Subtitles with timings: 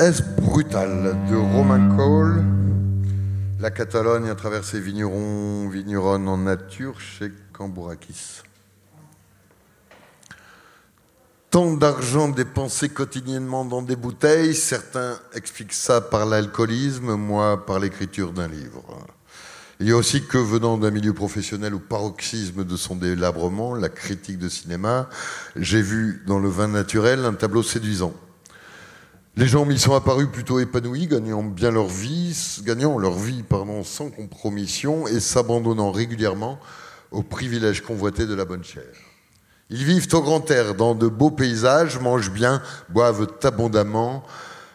[0.00, 2.42] S brutal de Romain Cole.
[3.60, 8.40] La Catalogne à travers ses vignerons, vigneronnes en nature chez Cambourakis?
[11.50, 18.32] Tant d'argent dépensé quotidiennement dans des bouteilles, certains expliquent ça par l'alcoolisme, moi par l'écriture
[18.32, 19.06] d'un livre.
[19.80, 23.90] Il y a aussi que venant d'un milieu professionnel au paroxysme de son délabrement, la
[23.90, 25.10] critique de cinéma,
[25.56, 28.14] j'ai vu dans le vin naturel un tableau séduisant.
[29.36, 33.44] Les gens m'y sont apparus plutôt épanouis, gagnant bien leur vie, gagnant leur vie
[33.84, 36.58] sans compromission et s'abandonnant régulièrement
[37.12, 38.82] aux privilèges convoités de la bonne chair.
[39.70, 44.24] Ils vivent au grand air, dans de beaux paysages, mangent bien, boivent abondamment,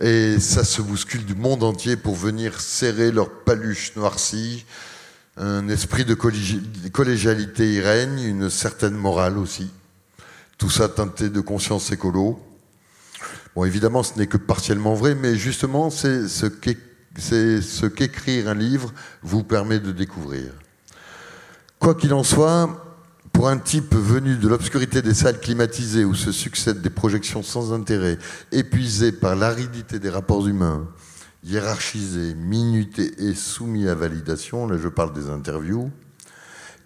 [0.00, 4.66] et ça se bouscule du monde entier pour venir serrer leur paluche noircie.
[5.36, 9.70] Un esprit de collégialité y règne, une certaine morale aussi.
[10.58, 12.40] Tout ça teinté de conscience écolo.
[13.54, 16.46] Bon, évidemment, ce n'est que partiellement vrai, mais justement, c'est ce
[17.86, 20.52] qu'écrire un livre vous permet de découvrir.
[21.78, 22.86] Quoi qu'il en soit,
[23.32, 27.72] pour un type venu de l'obscurité des salles climatisées où se succèdent des projections sans
[27.72, 28.18] intérêt,
[28.52, 30.86] épuisé par l'aridité des rapports humains,
[31.42, 35.90] hiérarchisé, minuté et soumis à validation, là je parle des interviews,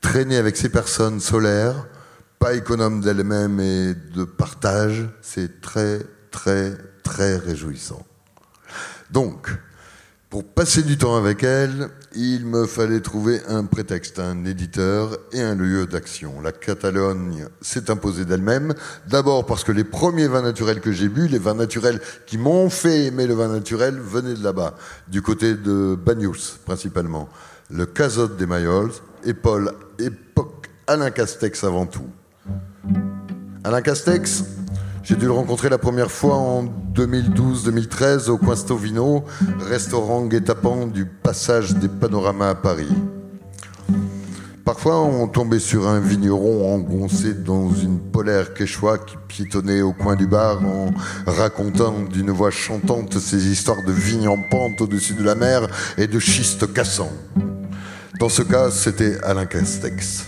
[0.00, 1.86] traîner avec ces personnes solaires,
[2.40, 6.00] pas économes d'elles-mêmes et de partage, c'est très
[6.30, 8.04] très très réjouissant.
[9.10, 9.50] Donc,
[10.30, 15.40] pour passer du temps avec elle, il me fallait trouver un prétexte, un éditeur et
[15.40, 16.40] un lieu d'action.
[16.40, 18.74] La Catalogne s'est imposée d'elle-même,
[19.08, 22.70] d'abord parce que les premiers vins naturels que j'ai bu, les vins naturels qui m'ont
[22.70, 24.76] fait aimer le vin naturel, venaient de là-bas,
[25.08, 27.28] du côté de Bagnous principalement.
[27.68, 28.92] Le Cazotte des Mayolles,
[29.42, 32.08] Paul, époque Alain Castex avant tout.
[33.64, 34.44] Alain Castex,
[35.02, 39.24] j'ai dû le rencontrer la première fois en 2012-2013 au Coin Stovino,
[39.60, 42.92] restaurant guet-apens du passage des panoramas à Paris.
[44.64, 50.16] Parfois, on tombait sur un vigneron engoncé dans une polaire quechua qui piétonnait au coin
[50.16, 50.90] du bar en
[51.26, 55.66] racontant d'une voix chantante ses histoires de vignes en pente au-dessus de la mer
[55.98, 57.12] et de schistes cassants.
[58.20, 60.26] Dans ce cas, c'était Alain Castex.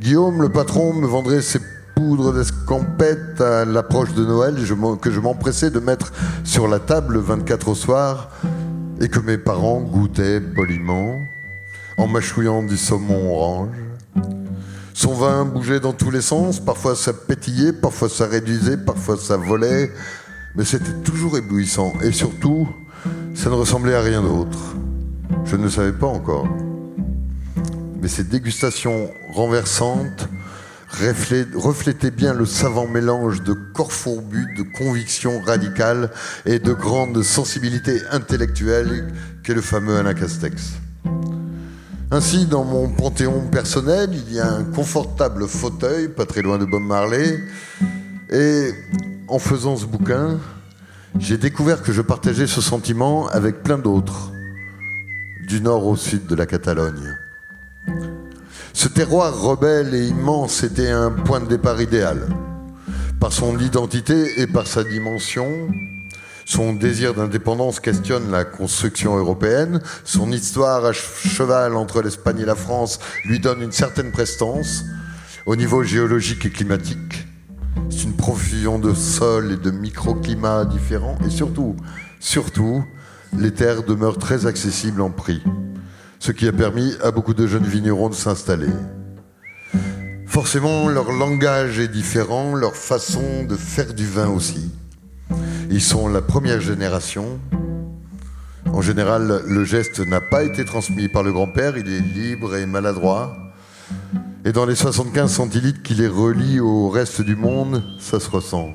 [0.00, 1.60] Guillaume, le patron, me vendrait ses
[2.02, 4.56] poudre d'escampette à l'approche de Noël
[5.00, 8.28] que je m'empressais de mettre sur la table le 24 au soir
[9.00, 11.20] et que mes parents goûtaient poliment
[11.96, 13.76] en mâchouillant du saumon orange.
[14.94, 19.36] Son vin bougeait dans tous les sens, parfois ça pétillait, parfois ça réduisait, parfois ça
[19.36, 19.92] volait,
[20.56, 22.68] mais c'était toujours éblouissant et surtout,
[23.34, 24.58] ça ne ressemblait à rien d'autre.
[25.44, 26.48] Je ne savais pas encore.
[28.00, 30.28] Mais ces dégustations renversantes
[30.92, 36.10] reflétait bien le savant mélange de corps fourbu, de convictions radicales
[36.46, 40.72] et de grande sensibilité intellectuelle qu'est le fameux Alain Castex.
[42.10, 46.66] Ainsi, dans mon panthéon personnel, il y a un confortable fauteuil, pas très loin de
[46.66, 47.40] Bob Marley,
[48.30, 48.70] et
[49.28, 50.38] en faisant ce bouquin,
[51.18, 54.30] j'ai découvert que je partageais ce sentiment avec plein d'autres,
[55.48, 57.16] du nord au sud de la Catalogne.
[58.74, 62.28] Ce terroir rebelle et immense était un point de départ idéal.
[63.20, 65.46] Par son identité et par sa dimension,
[66.46, 69.80] son désir d'indépendance questionne la construction européenne.
[70.04, 74.84] Son histoire à cheval entre l'Espagne et la France lui donne une certaine prestance
[75.46, 77.26] au niveau géologique et climatique.
[77.90, 81.76] C'est une profusion de sols et de microclimats différents et surtout,
[82.20, 82.84] surtout,
[83.38, 85.42] les terres demeurent très accessibles en prix
[86.22, 88.70] ce qui a permis à beaucoup de jeunes vignerons de s'installer.
[90.24, 94.70] Forcément, leur langage est différent, leur façon de faire du vin aussi.
[95.68, 97.40] Ils sont la première génération.
[98.72, 102.66] En général, le geste n'a pas été transmis par le grand-père, il est libre et
[102.66, 103.36] maladroit.
[104.44, 108.70] Et dans les 75 centilitres qui les relient au reste du monde, ça se ressent.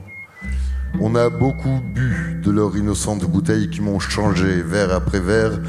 [0.99, 5.61] On a beaucoup bu de leurs innocentes bouteilles qui m'ont changé, verre après verre,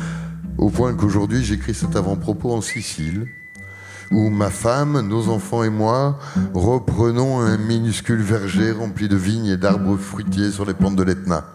[0.59, 3.27] au point qu'aujourd'hui j'écris cet avant-propos en Sicile,
[4.11, 6.19] où ma femme, nos enfants et moi
[6.55, 11.55] reprenons un minuscule verger rempli de vignes et d'arbres fruitiers sur les pentes de l'Etna.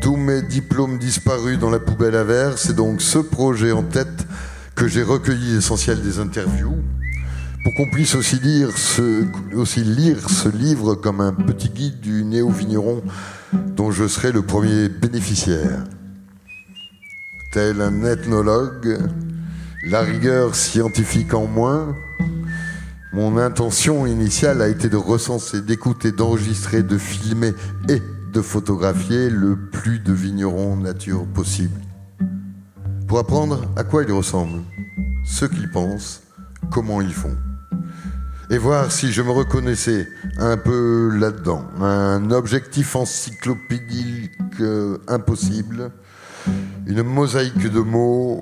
[0.00, 4.26] Tous mes diplômes disparus dans la poubelle à verre, c'est donc ce projet en tête
[4.76, 6.76] que j'ai recueilli l'essentiel des interviews
[7.64, 9.24] pour qu'on puisse aussi lire, ce,
[9.54, 13.02] aussi lire ce livre comme un petit guide du néo-vigneron
[13.52, 15.84] dont je serai le premier bénéficiaire
[17.50, 18.98] tel un ethnologue,
[19.84, 21.96] la rigueur scientifique en moins,
[23.12, 27.54] mon intention initiale a été de recenser, d'écouter, d'enregistrer, de filmer
[27.88, 28.02] et
[28.32, 31.80] de photographier le plus de vignerons nature possible.
[33.06, 34.62] Pour apprendre à quoi ils ressemblent,
[35.24, 36.22] ce qu'ils pensent,
[36.70, 37.36] comment ils font.
[38.50, 40.06] Et voir si je me reconnaissais
[40.38, 41.64] un peu là-dedans.
[41.80, 45.90] Un objectif encyclopédique euh, impossible,
[46.86, 48.40] une mosaïque de mots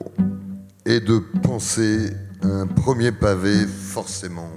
[0.85, 2.11] et de pensées,
[2.43, 4.51] un premier pavé forcément